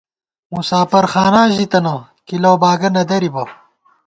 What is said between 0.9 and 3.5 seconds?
خاناں ژی تنہ، کی لؤ باگہ نہ درِبہ